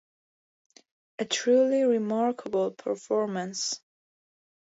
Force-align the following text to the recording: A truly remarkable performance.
A 1.19 1.25
truly 1.25 1.83
remarkable 1.83 2.71
performance. 2.71 3.79